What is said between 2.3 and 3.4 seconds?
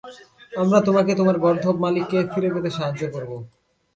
ফিরে পেতে সাহায্য করব।